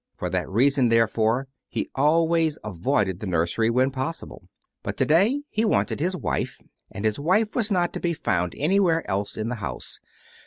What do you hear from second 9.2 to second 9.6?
in the